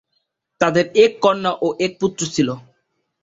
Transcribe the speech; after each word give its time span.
তাদের 0.61 0.85
এক 1.03 1.11
কন্যা 1.21 1.51
ও 1.61 1.67
এক 1.85 1.91
পুত্র 2.01 2.21
ছিল। 2.35 2.49